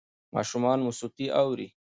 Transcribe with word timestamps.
ماشومان 0.35 0.79
موسیقي 0.85 1.27
اوري. 1.41 1.67